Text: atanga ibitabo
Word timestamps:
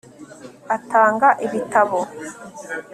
atanga 0.75 1.27
ibitabo 1.45 1.99